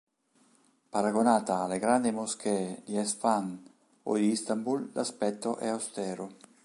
[0.89, 3.63] Paragonata alle grandi moschee di Esfahan
[4.01, 6.37] o di Istanbul l'aspetto è austero.